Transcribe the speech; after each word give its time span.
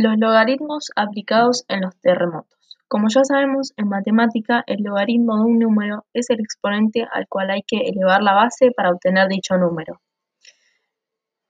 Los 0.00 0.16
logaritmos 0.16 0.92
aplicados 0.94 1.64
en 1.66 1.80
los 1.80 1.96
terremotos. 2.00 2.56
Como 2.86 3.08
ya 3.08 3.24
sabemos, 3.24 3.72
en 3.76 3.88
matemática 3.88 4.62
el 4.68 4.84
logaritmo 4.84 5.38
de 5.38 5.42
un 5.42 5.58
número 5.58 6.04
es 6.12 6.30
el 6.30 6.38
exponente 6.38 7.08
al 7.12 7.26
cual 7.26 7.50
hay 7.50 7.62
que 7.66 7.78
elevar 7.78 8.22
la 8.22 8.32
base 8.32 8.70
para 8.70 8.90
obtener 8.90 9.26
dicho 9.26 9.56
número. 9.56 10.00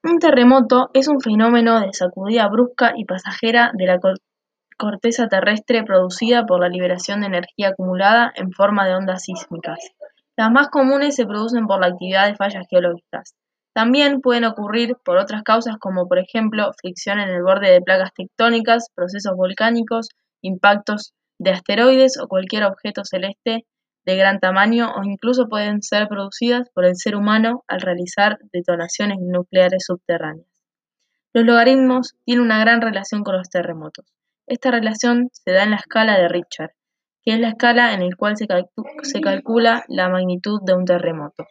Un 0.03 0.19
terremoto 0.19 0.88
es 0.95 1.08
un 1.08 1.21
fenómeno 1.21 1.79
de 1.79 1.92
sacudida 1.92 2.48
brusca 2.48 2.95
y 2.96 3.04
pasajera 3.04 3.71
de 3.74 3.84
la 3.84 4.01
corteza 4.78 5.28
terrestre 5.28 5.85
producida 5.85 6.46
por 6.46 6.60
la 6.60 6.71
liberación 6.71 7.21
de 7.21 7.26
energía 7.26 7.69
acumulada 7.69 8.33
en 8.35 8.53
forma 8.53 8.88
de 8.88 8.94
ondas 8.94 9.24
sísmicas. 9.24 9.78
Las 10.38 10.51
más 10.51 10.71
comunes 10.71 11.17
se 11.17 11.26
producen 11.26 11.67
por 11.67 11.83
la 11.83 11.88
actividad 11.88 12.26
de 12.26 12.35
fallas 12.35 12.67
geológicas. 12.71 13.35
También 13.79 14.22
pueden 14.22 14.45
ocurrir 14.45 14.97
por 15.04 15.19
otras 15.19 15.44
causas 15.44 15.76
como 15.79 16.09
por 16.09 16.19
ejemplo 16.19 16.73
fricción 16.80 17.20
en 17.20 17.29
el 17.29 17.45
borde 17.45 17.70
de 17.70 17.80
placas 17.80 18.12
tectónicas, 18.12 18.88
procesos 18.93 19.37
volcánicos, 19.37 20.09
impactos 20.43 21.15
de 21.39 21.52
asteroides 21.52 22.19
o 22.19 22.27
cualquier 22.27 22.65
objeto 22.65 23.05
celeste 23.05 23.66
de 24.05 24.16
gran 24.16 24.41
tamaño 24.41 24.91
o 24.97 25.05
incluso 25.05 25.47
pueden 25.47 25.80
ser 25.80 26.09
producidas 26.09 26.69
por 26.75 26.87
el 26.87 26.97
ser 26.97 27.15
humano 27.15 27.62
al 27.69 27.80
realizar 27.80 28.38
detonaciones 28.52 29.19
nucleares 29.21 29.85
subterráneas. 29.87 30.49
Los 31.33 31.45
logaritmos 31.45 32.16
tienen 32.24 32.47
una 32.47 32.59
gran 32.59 32.80
relación 32.80 33.23
con 33.23 33.37
los 33.37 33.49
terremotos. 33.49 34.07
Esta 34.49 34.73
relación 34.73 35.30
se 35.30 35.52
da 35.52 35.63
en 35.63 35.71
la 35.71 35.77
escala 35.77 36.19
de 36.19 36.27
Richter, 36.27 36.73
que 37.23 37.35
es 37.35 37.38
la 37.38 37.51
escala 37.51 37.95
en 37.95 38.01
la 38.01 38.16
cual 38.16 38.37
se, 38.37 38.49
se 39.02 39.21
calcula 39.21 39.85
la 39.87 40.09
magnitud 40.09 40.59
de 40.65 40.74
un 40.74 40.85
terremoto. 40.85 41.47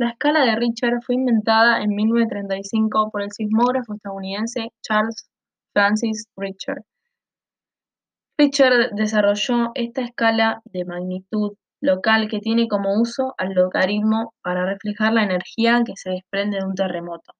La 0.00 0.10
escala 0.10 0.44
de 0.44 0.54
Richter 0.54 1.00
fue 1.04 1.16
inventada 1.16 1.82
en 1.82 1.90
1935 1.90 3.10
por 3.10 3.20
el 3.20 3.32
sismógrafo 3.32 3.94
estadounidense 3.94 4.68
Charles 4.80 5.28
Francis 5.72 6.28
Richter. 6.36 6.84
Richter 8.38 8.90
desarrolló 8.92 9.72
esta 9.74 10.02
escala 10.02 10.62
de 10.66 10.84
magnitud 10.84 11.54
local 11.80 12.28
que 12.28 12.38
tiene 12.38 12.68
como 12.68 12.94
uso 13.00 13.34
al 13.38 13.54
logaritmo 13.54 14.34
para 14.40 14.64
reflejar 14.66 15.14
la 15.14 15.24
energía 15.24 15.82
que 15.84 15.96
se 15.96 16.10
desprende 16.10 16.58
de 16.58 16.64
un 16.64 16.76
terremoto. 16.76 17.32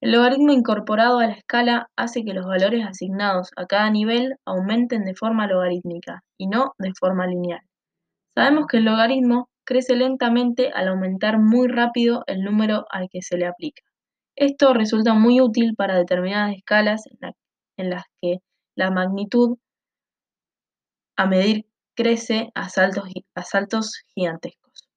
El 0.00 0.10
logaritmo 0.10 0.52
incorporado 0.52 1.20
a 1.20 1.28
la 1.28 1.34
escala 1.34 1.90
hace 1.94 2.24
que 2.24 2.34
los 2.34 2.46
valores 2.46 2.84
asignados 2.84 3.50
a 3.56 3.66
cada 3.66 3.88
nivel 3.90 4.34
aumenten 4.44 5.04
de 5.04 5.14
forma 5.14 5.46
logarítmica 5.46 6.24
y 6.36 6.48
no 6.48 6.74
de 6.78 6.92
forma 6.98 7.28
lineal. 7.28 7.60
Sabemos 8.34 8.66
que 8.66 8.78
el 8.78 8.84
logaritmo 8.84 9.48
crece 9.68 9.96
lentamente 9.96 10.70
al 10.72 10.88
aumentar 10.88 11.38
muy 11.38 11.68
rápido 11.68 12.24
el 12.26 12.42
número 12.42 12.86
al 12.90 13.10
que 13.10 13.20
se 13.20 13.36
le 13.36 13.46
aplica. 13.46 13.82
Esto 14.34 14.72
resulta 14.72 15.12
muy 15.12 15.42
útil 15.42 15.74
para 15.76 15.98
determinadas 15.98 16.56
escalas 16.56 17.02
en, 17.76 17.90
las 17.90 18.04
que 18.22 18.38
la 18.74 18.90
magnitud 18.90 19.58
a 21.18 21.26
medir 21.26 21.66
crece 21.94 22.50
a 22.54 22.70
saltos, 22.70 24.04
gigantescos. 24.14 24.88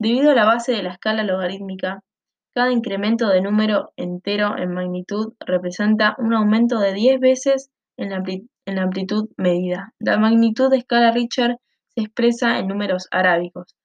Debido 0.00 0.32
a 0.32 0.34
la 0.34 0.44
base 0.44 0.72
de 0.72 0.82
la 0.82 0.90
escala 0.94 1.22
logarítmica, 1.22 2.02
cada 2.52 2.72
incremento 2.72 3.28
de 3.28 3.42
número 3.42 3.92
entero 3.94 4.58
en 4.58 4.74
magnitud 4.74 5.34
representa 5.38 6.16
un 6.18 6.34
aumento 6.34 6.80
de 6.80 6.94
10 6.94 7.20
veces 7.20 7.70
en 7.96 8.10
la, 8.10 8.82
amplitud 8.82 9.28
medida. 9.36 9.92
La 10.00 10.18
magnitud 10.18 10.68
de 10.68 10.78
escala 10.78 11.12
Richter 11.12 11.58
se 11.94 12.00
expresa 12.00 12.58
en 12.58 12.66
números 12.66 13.06
arábicos, 13.12 13.76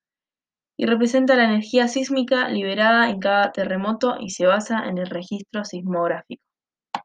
y 0.77 0.85
representa 0.85 1.35
la 1.35 1.45
energía 1.45 1.87
sísmica 1.87 2.49
liberada 2.49 3.09
en 3.09 3.19
cada 3.19 3.51
terremoto 3.51 4.17
y 4.19 4.29
se 4.31 4.45
basa 4.45 4.85
en 4.87 4.97
el 4.97 5.07
registro 5.07 5.65
sismográfico. 5.65 6.43